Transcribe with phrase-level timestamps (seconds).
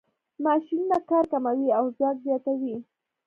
[0.45, 2.75] ماشینونه کار کموي او ځواک زیاتوي.